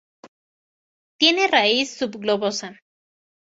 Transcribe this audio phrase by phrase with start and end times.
[1.19, 2.75] Tiene raíz subglobosa.